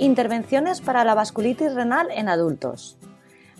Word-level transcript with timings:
Intervenciones 0.00 0.80
para 0.80 1.04
la 1.04 1.14
vasculitis 1.14 1.74
renal 1.74 2.08
en 2.10 2.30
adultos. 2.30 2.96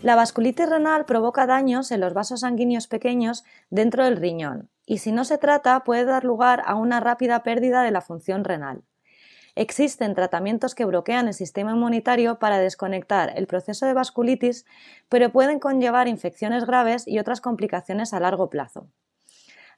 La 0.01 0.15
vasculitis 0.15 0.67
renal 0.67 1.05
provoca 1.05 1.45
daños 1.45 1.91
en 1.91 1.99
los 1.99 2.15
vasos 2.15 2.39
sanguíneos 2.39 2.87
pequeños 2.87 3.43
dentro 3.69 4.05
del 4.05 4.17
riñón 4.17 4.67
y 4.87 4.97
si 4.97 5.11
no 5.11 5.23
se 5.23 5.37
trata 5.37 5.83
puede 5.83 6.03
dar 6.03 6.23
lugar 6.23 6.63
a 6.65 6.73
una 6.73 6.99
rápida 6.99 7.43
pérdida 7.43 7.83
de 7.83 7.91
la 7.91 8.01
función 8.01 8.43
renal. 8.43 8.81
Existen 9.53 10.15
tratamientos 10.15 10.73
que 10.73 10.85
bloquean 10.85 11.27
el 11.27 11.35
sistema 11.35 11.73
inmunitario 11.73 12.39
para 12.39 12.57
desconectar 12.57 13.33
el 13.35 13.45
proceso 13.45 13.85
de 13.85 13.93
vasculitis, 13.93 14.65
pero 15.09 15.31
pueden 15.31 15.59
conllevar 15.59 16.07
infecciones 16.07 16.65
graves 16.65 17.07
y 17.07 17.19
otras 17.19 17.39
complicaciones 17.39 18.15
a 18.15 18.19
largo 18.19 18.49
plazo. 18.49 18.87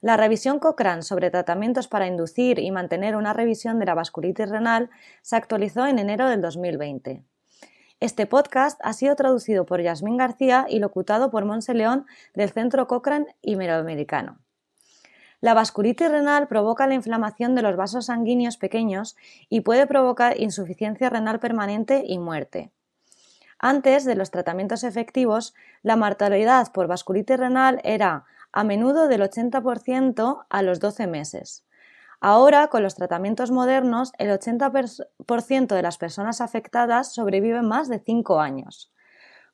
La 0.04 0.18
revisión 0.18 0.58
Cochrane 0.58 1.00
sobre 1.00 1.30
tratamientos 1.30 1.88
para 1.88 2.06
inducir 2.06 2.58
y 2.58 2.70
mantener 2.70 3.16
una 3.16 3.32
revisión 3.32 3.78
de 3.78 3.86
la 3.86 3.94
vasculitis 3.94 4.50
renal 4.50 4.90
se 5.22 5.34
actualizó 5.34 5.86
en 5.86 5.98
enero 5.98 6.28
del 6.28 6.42
2020. 6.42 7.22
Este 8.00 8.26
podcast 8.26 8.78
ha 8.84 8.92
sido 8.92 9.16
traducido 9.16 9.64
por 9.64 9.80
Yasmín 9.80 10.18
García 10.18 10.66
y 10.68 10.78
locutado 10.78 11.30
por 11.30 11.46
Monse 11.46 11.72
León 11.72 12.04
del 12.34 12.50
Centro 12.50 12.86
Cochrane 12.86 13.34
Iberoamericano. 13.40 14.40
La 15.40 15.54
vasculitis 15.54 16.10
renal 16.10 16.48
provoca 16.48 16.86
la 16.86 16.92
inflamación 16.92 17.54
de 17.54 17.62
los 17.62 17.74
vasos 17.74 18.04
sanguíneos 18.04 18.58
pequeños 18.58 19.16
y 19.48 19.62
puede 19.62 19.86
provocar 19.86 20.38
insuficiencia 20.38 21.08
renal 21.08 21.40
permanente 21.40 22.04
y 22.06 22.18
muerte. 22.18 22.70
Antes 23.58 24.04
de 24.04 24.16
los 24.16 24.30
tratamientos 24.30 24.84
efectivos, 24.84 25.54
la 25.82 25.96
mortalidad 25.96 26.70
por 26.72 26.88
vasculitis 26.88 27.38
renal 27.38 27.80
era 27.84 28.26
a 28.54 28.62
menudo 28.62 29.08
del 29.08 29.20
80% 29.20 30.46
a 30.48 30.62
los 30.62 30.78
12 30.78 31.08
meses. 31.08 31.66
Ahora, 32.20 32.68
con 32.68 32.84
los 32.84 32.94
tratamientos 32.94 33.50
modernos, 33.50 34.12
el 34.16 34.30
80% 34.30 35.74
de 35.74 35.82
las 35.82 35.98
personas 35.98 36.40
afectadas 36.40 37.12
sobreviven 37.12 37.66
más 37.66 37.88
de 37.88 37.98
5 37.98 38.40
años. 38.40 38.92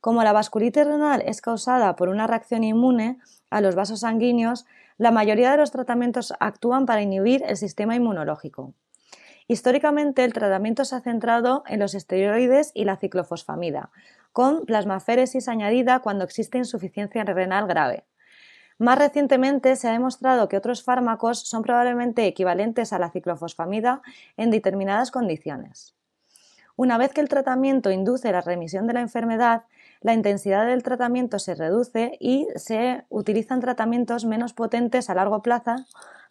Como 0.03 0.23
la 0.23 0.35
vasculitis 0.35 0.87
renal 0.87 1.23
es 1.25 1.41
causada 1.41 1.97
por 1.97 2.11
una 2.11 2.27
reacción 2.27 2.63
inmune 2.63 3.19
a 3.49 3.63
los 3.63 3.75
vasos 3.75 4.01
sanguíneos, 4.01 4.67
la 4.99 5.11
mayoría 5.11 5.51
de 5.51 5.57
los 5.57 5.71
tratamientos 5.71 6.35
actúan 6.39 6.85
para 6.85 7.01
inhibir 7.01 7.43
el 7.47 7.57
sistema 7.57 7.97
inmunológico. 7.97 8.75
Históricamente, 9.49 10.25
el 10.25 10.35
tratamiento 10.35 10.85
se 10.85 10.95
ha 10.95 11.01
centrado 11.01 11.65
en 11.67 11.81
los 11.81 11.95
esteroides 11.95 12.71
y 12.75 12.85
la 12.85 12.97
ciclofosfamida, 12.97 13.91
con 14.33 14.67
plasmaféresis 14.67 15.49
añadida 15.49 16.01
cuando 16.01 16.25
existe 16.25 16.59
insuficiencia 16.59 17.25
renal 17.25 17.67
grave. 17.67 18.05
Más 18.81 18.99
recientemente 18.99 19.77
se 19.77 19.89
ha 19.89 19.93
demostrado 19.93 20.49
que 20.49 20.57
otros 20.57 20.83
fármacos 20.83 21.41
son 21.41 21.63
probablemente 21.63 22.27
equivalentes 22.27 22.95
a 22.95 22.99
la 22.99 23.11
ciclofosfamida 23.11 24.01
en 24.39 24.51
determinadas 24.51 25.11
condiciones. 25.11 25.95
Una 26.77 26.97
vez 26.97 27.13
que 27.13 27.21
el 27.21 27.29
tratamiento 27.29 27.91
induce 27.91 28.33
la 28.33 28.41
remisión 28.41 28.87
de 28.87 28.95
la 28.95 29.03
enfermedad, 29.03 29.65
la 30.01 30.15
intensidad 30.15 30.67
del 30.67 30.83
tratamiento 30.83 31.39
se 31.39 31.55
reduce 31.55 32.17
y 32.21 32.49
se 32.57 33.05
utilizan 33.11 33.61
tratamientos 33.61 34.25
menos 34.25 34.55
potentes 34.55 35.11
a 35.11 35.15
largo 35.15 35.43
plazo 35.43 35.77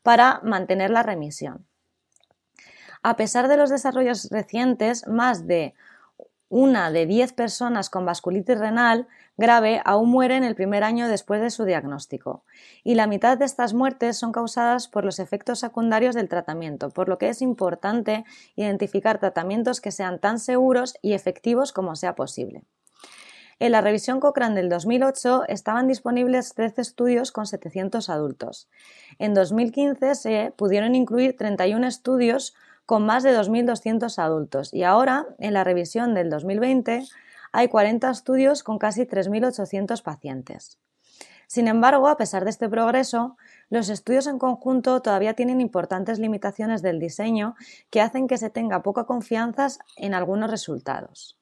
para 0.02 0.40
mantener 0.42 0.90
la 0.90 1.04
remisión. 1.04 1.68
A 3.04 3.16
pesar 3.16 3.48
de 3.48 3.58
los 3.58 3.70
desarrollos 3.70 4.32
recientes, 4.32 5.08
más 5.08 5.46
de 5.46 5.76
una 6.50 6.92
de 6.92 7.06
diez 7.06 7.32
personas 7.32 7.90
con 7.90 8.06
vasculitis 8.06 8.58
renal 8.58 9.08
grave 9.38 9.82
aún 9.86 10.10
muere 10.10 10.36
en 10.36 10.44
el 10.44 10.56
primer 10.56 10.84
año 10.84 11.08
después 11.08 11.42
de 11.42 11.52
su 11.52 11.64
diagnóstico, 11.64 12.44
y 12.84 12.96
la 12.96 13.08
mitad 13.08 13.38
de 13.38 13.46
estas 13.46 13.74
muertes 13.74 14.18
son 14.18 14.32
causadas 14.32 14.88
por 14.88 15.06
los 15.06 15.20
efectos 15.20 15.60
secundarios 15.60 16.16
del 16.16 16.28
tratamiento, 16.28 16.90
por 16.90 17.08
lo 17.08 17.18
que 17.18 17.30
es 17.30 17.42
importante 17.42 18.26
identificar 18.56 19.20
tratamientos 19.20 19.80
que 19.80 19.92
sean 19.92 20.20
tan 20.20 20.40
seguros 20.40 20.96
y 21.02 21.14
efectivos 21.14 21.72
como 21.72 21.96
sea 21.96 22.16
posible. 22.16 22.64
En 23.62 23.74
la 23.74 23.82
revisión 23.82 24.22
Cochrane 24.22 24.56
del 24.56 24.70
2008 24.70 25.44
estaban 25.50 25.88
disponibles 25.88 26.54
13 26.54 26.82
estudios 26.82 27.34
con 27.34 27.46
700 27.46 28.10
adultos. 28.10 28.70
En 29.20 29.34
2015 29.34 30.16
se 30.16 30.54
pudieron 30.56 30.96
incluir 30.96 31.36
31 31.36 31.86
estudios 31.86 32.56
con 32.90 33.06
más 33.06 33.22
de 33.22 33.38
2.200 33.38 34.18
adultos 34.18 34.74
y 34.74 34.82
ahora, 34.82 35.28
en 35.38 35.54
la 35.54 35.64
revisión 35.64 36.16
del 36.16 36.32
2020, 36.32 37.04
hay 37.52 37.68
40 37.68 38.10
estudios 38.10 38.64
con 38.64 38.80
casi 38.80 39.04
3.800 39.04 40.02
pacientes. 40.02 40.80
Sin 41.46 41.68
embargo, 41.68 42.08
a 42.08 42.18
pesar 42.18 42.46
de 42.46 42.50
este 42.50 42.68
progreso, 42.68 43.38
los 43.70 43.90
estudios 43.90 44.26
en 44.26 44.40
conjunto 44.40 45.04
todavía 45.04 45.36
tienen 45.36 45.62
importantes 45.62 46.18
limitaciones 46.18 46.82
del 46.82 46.98
diseño 46.98 47.54
que 47.92 48.02
hacen 48.02 48.28
que 48.28 48.40
se 48.40 48.50
tenga 48.50 48.82
poca 48.82 49.04
confianza 49.04 49.68
en 49.96 50.16
algunos 50.16 50.50
resultados. 50.50 51.40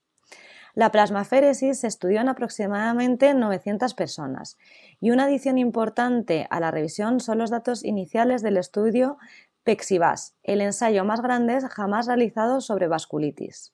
La 0.78 0.92
plasmaféresis 0.92 1.80
se 1.80 1.88
estudió 1.88 2.22
en 2.22 2.30
aproximadamente 2.30 3.34
900 3.34 3.96
personas 3.96 4.58
y 5.00 5.10
una 5.10 5.24
adición 5.24 5.58
importante 5.58 6.46
a 6.52 6.60
la 6.60 6.70
revisión 6.70 7.20
son 7.20 7.40
los 7.40 7.50
datos 7.50 7.84
iniciales 7.84 8.44
del 8.44 8.58
estudio 8.58 9.18
Pexivas, 9.68 10.34
el 10.44 10.62
ensayo 10.62 11.04
más 11.04 11.22
grande 11.22 11.60
jamás 11.60 12.08
realizado 12.08 12.62
sobre 12.62 12.88
vasculitis. 12.88 13.74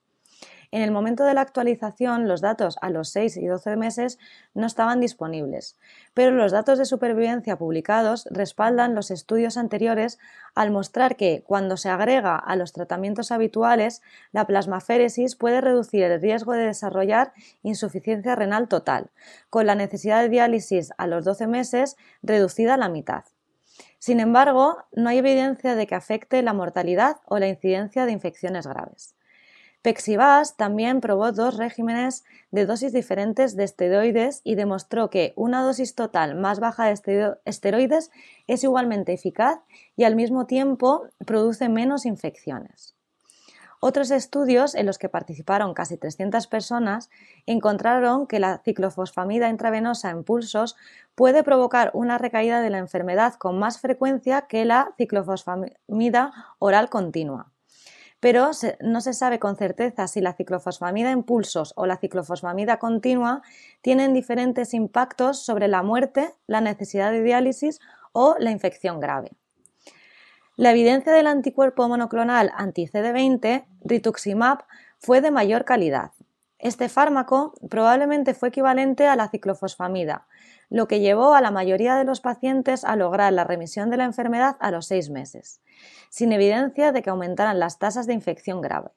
En 0.72 0.82
el 0.82 0.90
momento 0.90 1.24
de 1.24 1.36
la 1.36 1.42
actualización, 1.42 2.28
los 2.28 2.42
datos 2.42 2.78
a 2.82 2.90
los 2.90 3.10
6 3.10 3.38
y 3.38 3.46
12 3.46 3.76
meses 3.76 4.18
no 4.56 4.66
estaban 4.66 5.00
disponibles, 5.00 5.78
pero 6.16 6.32
los 6.32 6.52
datos 6.52 6.80
de 6.80 6.86
supervivencia 6.86 7.60
publicados 7.60 8.28
respaldan 8.32 8.96
los 8.96 9.12
estudios 9.12 9.56
anteriores 9.56 10.18
al 10.56 10.72
mostrar 10.72 11.16
que, 11.16 11.44
cuando 11.46 11.78
se 11.78 11.90
agrega 11.90 12.38
a 12.38 12.56
los 12.56 12.74
tratamientos 12.74 13.32
habituales, 13.32 14.02
la 14.32 14.48
plasmaféresis 14.48 15.36
puede 15.36 15.62
reducir 15.62 16.06
el 16.06 16.20
riesgo 16.20 16.54
de 16.54 16.66
desarrollar 16.66 17.34
insuficiencia 17.62 18.34
renal 18.34 18.68
total, 18.68 19.12
con 19.52 19.68
la 19.68 19.76
necesidad 19.76 20.24
de 20.24 20.30
diálisis 20.30 20.92
a 20.98 21.06
los 21.06 21.24
12 21.24 21.46
meses 21.46 21.98
reducida 22.24 22.74
a 22.74 22.78
la 22.78 22.90
mitad. 22.90 23.26
Sin 24.04 24.20
embargo, 24.20 24.80
no 24.92 25.08
hay 25.08 25.20
evidencia 25.20 25.76
de 25.76 25.88
que 25.88 25.96
afecte 25.96 26.42
la 26.42 26.52
mortalidad 26.52 27.22
o 27.26 27.40
la 27.40 27.48
incidencia 27.48 28.06
de 28.06 28.12
infecciones 28.12 28.68
graves. 28.68 29.16
Pexivas 29.82 30.58
también 30.58 31.00
probó 31.00 31.32
dos 31.32 31.56
regímenes 31.56 32.26
de 32.52 32.66
dosis 32.66 32.92
diferentes 32.92 33.56
de 33.56 33.64
esteroides 33.64 34.42
y 34.44 34.56
demostró 34.56 35.10
que 35.10 35.32
una 35.38 35.64
dosis 35.64 35.96
total 35.96 36.36
más 36.36 36.60
baja 36.60 36.88
de 36.88 37.38
esteroides 37.46 38.12
es 38.48 38.66
igualmente 38.66 39.14
eficaz 39.14 39.62
y 39.96 40.04
al 40.04 40.18
mismo 40.18 40.48
tiempo 40.48 41.08
produce 41.26 41.70
menos 41.70 42.06
infecciones. 42.06 42.98
Otros 43.86 44.12
estudios 44.12 44.76
en 44.76 44.86
los 44.86 44.98
que 44.98 45.10
participaron 45.10 45.74
casi 45.74 45.98
300 45.98 46.48
personas 46.48 47.10
encontraron 47.46 48.28
que 48.28 48.40
la 48.40 48.62
ciclofosfamida 48.64 49.50
intravenosa 49.50 50.10
en 50.10 50.24
pulsos 50.24 50.78
puede 51.16 51.44
provocar 51.44 51.92
una 51.94 52.18
recaída 52.18 52.62
de 52.62 52.70
la 52.70 52.78
enfermedad 52.78 53.34
con 53.34 53.60
más 53.60 53.82
frecuencia 53.82 54.44
que 54.44 54.64
la 54.64 54.94
ciclofosfamida 54.98 56.32
oral 56.60 56.90
continua. 56.90 57.52
Pero 58.22 58.52
no 58.80 59.02
se 59.02 59.12
sabe 59.12 59.40
con 59.40 59.58
certeza 59.58 60.08
si 60.08 60.22
la 60.22 60.32
ciclofosfamida 60.32 61.12
en 61.12 61.24
pulsos 61.24 61.74
o 61.76 61.86
la 61.86 61.98
ciclofosfamida 61.98 62.80
continua 62.80 63.42
tienen 63.82 64.14
diferentes 64.14 64.74
impactos 64.74 65.44
sobre 65.44 65.68
la 65.68 65.84
muerte, 65.84 66.34
la 66.48 66.62
necesidad 66.62 67.12
de 67.12 67.22
diálisis 67.22 67.82
o 68.14 68.38
la 68.40 68.52
infección 68.52 69.02
grave. 69.02 69.32
La 70.56 70.70
evidencia 70.70 71.12
del 71.12 71.26
anticuerpo 71.26 71.88
monoclonal 71.88 72.52
anti-CD20, 72.56 73.66
rituximab, 73.84 74.66
fue 75.00 75.20
de 75.20 75.32
mayor 75.32 75.66
calidad. 75.66 76.12
Este 76.60 76.90
fármaco 76.90 77.56
probablemente 77.72 78.36
fue 78.36 78.50
equivalente 78.50 79.08
a 79.08 79.16
la 79.16 79.30
ciclofosfamida, 79.30 80.28
lo 80.70 80.88
que 80.88 81.00
llevó 81.00 81.34
a 81.34 81.42
la 81.42 81.50
mayoría 81.50 81.96
de 81.96 82.04
los 82.04 82.22
pacientes 82.22 82.86
a 82.86 82.96
lograr 82.96 83.34
la 83.34 83.46
remisión 83.46 83.90
de 83.90 83.98
la 83.98 84.06
enfermedad 84.06 84.56
a 84.60 84.70
los 84.70 84.86
seis 84.86 85.10
meses, 85.10 85.60
sin 86.10 86.32
evidencia 86.32 86.92
de 86.92 87.02
que 87.02 87.10
aumentaran 87.10 87.60
las 87.60 87.80
tasas 87.80 88.06
de 88.06 88.14
infección 88.14 88.62
grave. 88.62 88.92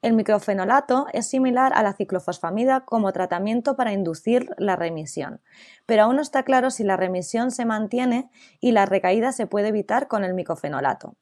El 0.00 0.12
microfenolato 0.12 1.06
es 1.12 1.28
similar 1.28 1.72
a 1.74 1.82
la 1.82 1.92
ciclofosfamida 1.92 2.84
como 2.84 3.12
tratamiento 3.12 3.74
para 3.74 3.92
inducir 3.92 4.48
la 4.56 4.76
remisión, 4.76 5.40
pero 5.86 6.04
aún 6.04 6.16
no 6.16 6.22
está 6.22 6.44
claro 6.44 6.70
si 6.70 6.84
la 6.84 6.96
remisión 6.96 7.50
se 7.50 7.64
mantiene 7.64 8.30
y 8.60 8.70
la 8.70 8.86
recaída 8.86 9.32
se 9.32 9.48
puede 9.48 9.68
evitar 9.68 10.06
con 10.06 10.22
el 10.22 10.34
microfenolato. 10.34 11.16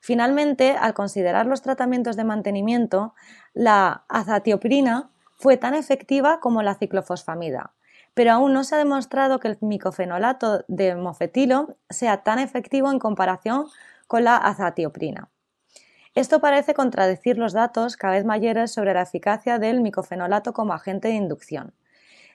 Finalmente, 0.00 0.76
al 0.78 0.94
considerar 0.94 1.46
los 1.46 1.60
tratamientos 1.60 2.16
de 2.16 2.24
mantenimiento, 2.24 3.14
la 3.52 4.04
azatioprina 4.08 5.10
fue 5.36 5.58
tan 5.58 5.74
efectiva 5.74 6.40
como 6.40 6.62
la 6.62 6.76
ciclofosfamida, 6.76 7.74
pero 8.14 8.32
aún 8.32 8.54
no 8.54 8.64
se 8.64 8.76
ha 8.76 8.78
demostrado 8.78 9.40
que 9.40 9.48
el 9.48 9.58
micofenolato 9.60 10.64
de 10.68 10.94
mofetilo 10.94 11.76
sea 11.90 12.22
tan 12.22 12.38
efectivo 12.38 12.90
en 12.90 12.98
comparación 12.98 13.66
con 14.06 14.24
la 14.24 14.36
azatioprina. 14.36 15.28
Esto 16.14 16.40
parece 16.40 16.74
contradecir 16.74 17.38
los 17.38 17.52
datos 17.52 17.96
cada 17.96 18.14
vez 18.14 18.24
mayores 18.24 18.70
sobre 18.70 18.94
la 18.94 19.02
eficacia 19.02 19.58
del 19.58 19.80
micofenolato 19.80 20.52
como 20.52 20.72
agente 20.72 21.08
de 21.08 21.14
inducción. 21.14 21.74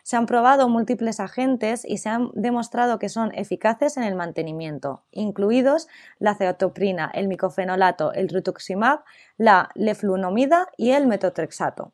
Se 0.04 0.18
han 0.18 0.26
probado 0.26 0.68
múltiples 0.68 1.22
agentes 1.22 1.86
y 1.86 1.98
se 2.00 2.10
han 2.10 2.30
demostrado 2.34 3.00
que 3.00 3.08
son 3.08 3.34
eficaces 3.36 3.96
en 3.96 4.04
el 4.04 4.16
mantenimiento, 4.16 5.04
incluidos 5.12 5.88
la 6.18 6.36
ceatoprina, 6.36 7.10
el 7.14 7.30
micofenolato, 7.30 8.12
el 8.12 8.28
rituximab, 8.28 9.04
la 9.38 9.70
leflunomida 9.76 10.68
y 10.76 10.92
el 10.92 11.08
metotrexato. 11.08 11.94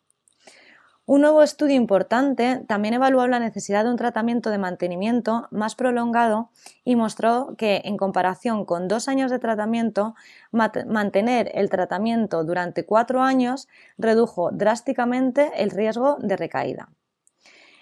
Un 1.07 1.21
nuevo 1.21 1.43
estudio 1.43 1.75
importante 1.75 2.63
también 2.67 2.95
evaluó 2.95 3.27
la 3.27 3.37
necesidad 3.37 3.83
de 3.83 3.91
un 3.91 3.95
tratamiento 3.95 4.49
de 4.49 4.57
mantenimiento 4.57 5.47
más 5.51 5.75
prolongado 5.75 6.49
y 6.83 6.95
mostró 6.95 7.53
que, 7.59 7.83
en 7.85 7.95
comparación 7.95 8.65
con 8.65 8.87
dos 8.87 9.07
años 9.07 9.29
de 9.29 9.37
tratamiento, 9.37 10.15
mantener 10.51 11.51
el 11.53 11.69
tratamiento 11.69 12.43
durante 12.43 12.87
cuatro 12.87 13.21
años 13.21 13.67
redujo 13.99 14.49
drásticamente 14.51 15.51
el 15.57 15.69
riesgo 15.69 16.17
de 16.21 16.37
recaída. 16.37 16.89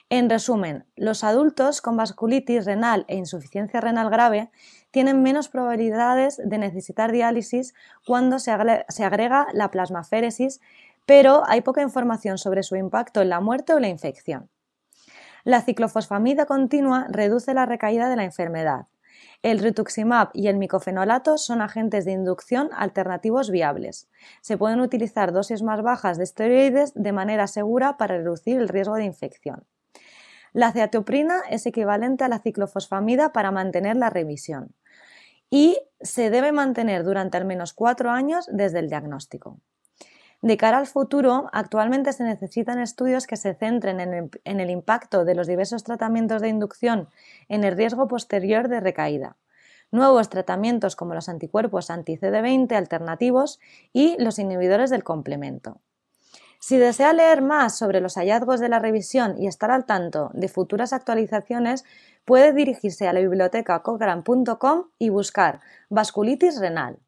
En 0.09 0.29
resumen, 0.29 0.85
los 0.97 1.23
adultos 1.23 1.81
con 1.81 1.95
vasculitis 1.95 2.65
renal 2.65 3.05
e 3.07 3.15
insuficiencia 3.15 3.79
renal 3.79 4.09
grave 4.09 4.51
tienen 4.91 5.23
menos 5.23 5.47
probabilidades 5.47 6.41
de 6.43 6.57
necesitar 6.57 7.13
diálisis 7.13 7.73
cuando 8.05 8.37
se 8.37 8.51
agrega 8.51 9.47
la 9.53 9.71
plasmaféresis 9.71 10.59
pero 11.05 11.43
hay 11.47 11.61
poca 11.61 11.81
información 11.81 12.37
sobre 12.37 12.63
su 12.63 12.75
impacto 12.75 13.21
en 13.21 13.29
la 13.29 13.41
muerte 13.41 13.73
o 13.73 13.79
la 13.79 13.87
infección. 13.87 14.49
La 15.43 15.61
ciclofosfamida 15.61 16.45
continua 16.45 17.05
reduce 17.09 17.53
la 17.53 17.65
recaída 17.65 18.09
de 18.09 18.15
la 18.15 18.23
enfermedad. 18.23 18.87
El 19.41 19.59
rituximab 19.59 20.29
y 20.33 20.47
el 20.47 20.57
micofenolato 20.57 21.37
son 21.37 21.61
agentes 21.61 22.05
de 22.05 22.13
inducción 22.13 22.69
alternativos 22.73 23.51
viables. 23.51 24.07
Se 24.41 24.57
pueden 24.57 24.79
utilizar 24.79 25.33
dosis 25.33 25.61
más 25.61 25.81
bajas 25.81 26.17
de 26.17 26.23
esteroides 26.23 26.93
de 26.95 27.11
manera 27.11 27.47
segura 27.47 27.97
para 27.97 28.17
reducir 28.17 28.57
el 28.57 28.69
riesgo 28.69 28.95
de 28.95 29.03
infección. 29.03 29.65
La 30.53 30.71
ceatoprina 30.71 31.41
es 31.49 31.65
equivalente 31.65 32.23
a 32.23 32.29
la 32.29 32.39
ciclofosfamida 32.39 33.33
para 33.33 33.51
mantener 33.51 33.97
la 33.97 34.09
remisión 34.09 34.73
y 35.49 35.77
se 35.99 36.29
debe 36.29 36.51
mantener 36.51 37.03
durante 37.03 37.37
al 37.37 37.45
menos 37.45 37.73
cuatro 37.73 38.11
años 38.11 38.47
desde 38.51 38.79
el 38.79 38.87
diagnóstico. 38.87 39.59
De 40.43 40.57
cara 40.57 40.77
al 40.77 40.87
futuro, 40.87 41.49
actualmente 41.53 42.11
se 42.11 42.25
necesitan 42.25 42.77
estudios 42.77 43.27
que 43.27 43.37
se 43.37 43.53
centren 43.53 44.01
en 44.01 44.59
el, 44.59 44.69
impacto 44.69 45.23
de 45.23 45.35
los 45.35 45.47
diversos 45.47 45.85
tratamientos 45.85 46.41
de 46.41 46.49
inducción 46.49 47.07
en 47.47 47.63
el 47.63 47.77
riesgo 47.77 48.09
posterior 48.09 48.67
de 48.67 48.81
recaída. 48.81 49.37
Nuevos 49.89 50.29
tratamientos 50.29 50.97
como 50.97 51.13
los 51.13 51.29
anticuerpos 51.29 51.89
anti-CD20 51.89 52.73
alternativos 52.73 53.61
y 53.93 54.21
los 54.21 54.37
inhibidores 54.37 54.89
del 54.89 55.05
complemento. 55.05 55.79
Si 56.59 56.77
desea 56.77 57.13
leer 57.13 57.41
más 57.41 57.77
sobre 57.77 58.01
los 58.01 58.15
hallazgos 58.15 58.59
de 58.59 58.67
la 58.67 58.79
revisión 58.79 59.41
y 59.41 59.47
estar 59.47 59.71
al 59.71 59.85
tanto 59.85 60.29
de 60.33 60.49
futuras 60.49 60.91
actualizaciones, 60.91 61.85
puede 62.25 62.51
dirigirse 62.51 63.07
a 63.07 63.13
la 63.13 63.21
biblioteca 63.21 63.81
cochrane.com 63.81 64.89
y 64.99 65.07
buscar 65.07 65.61
vasculitis 65.87 66.59
renal. 66.59 66.99